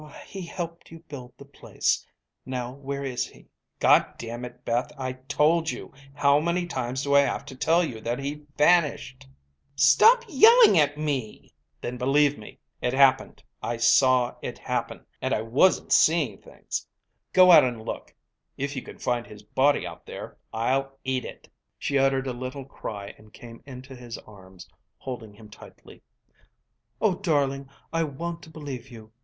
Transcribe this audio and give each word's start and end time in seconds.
"He 0.25 0.41
helped 0.47 0.89
you 0.89 1.01
build 1.01 1.37
the 1.37 1.45
place. 1.45 2.03
Now 2.43 2.73
where 2.73 3.03
is 3.05 3.27
he?" 3.27 3.49
"Goddammit, 3.79 4.65
Beth, 4.65 4.91
I 4.97 5.13
told 5.13 5.69
you! 5.69 5.93
How 6.15 6.39
many 6.39 6.65
times 6.65 7.03
do 7.03 7.13
I 7.13 7.19
have 7.19 7.45
to 7.45 7.55
tell 7.55 7.83
you 7.83 8.01
that 8.01 8.17
he 8.17 8.47
vanished!" 8.57 9.27
"Stop 9.75 10.23
yelling 10.27 10.75
at 10.79 10.97
me!" 10.97 11.53
"Then 11.81 11.99
believe 11.99 12.35
me! 12.35 12.57
It 12.81 12.93
happened! 12.93 13.43
I 13.61 13.77
saw 13.77 14.37
it 14.41 14.57
happen, 14.57 15.05
and 15.21 15.35
I 15.35 15.43
wasn't 15.43 15.91
seeing 15.91 16.39
things! 16.41 16.87
Go 17.31 17.51
out 17.51 17.63
and 17.63 17.85
look. 17.85 18.15
If 18.57 18.75
you 18.75 18.81
can 18.81 18.97
find 18.97 19.27
his 19.27 19.43
body 19.43 19.85
out 19.85 20.07
there, 20.07 20.35
I'll 20.51 20.97
eat 21.03 21.25
it." 21.25 21.47
She 21.77 21.99
uttered 21.99 22.25
a 22.25 22.33
little 22.33 22.65
cry 22.65 23.13
and 23.19 23.31
came 23.33 23.61
into 23.67 23.95
his 23.95 24.17
arms, 24.17 24.67
holding 24.97 25.35
him 25.35 25.47
tightly. 25.49 26.01
"Oh, 26.99 27.13
darling, 27.19 27.69
I 27.93 28.03
want 28.03 28.41
to 28.41 28.49
believe 28.49 28.89
you. 28.89 29.11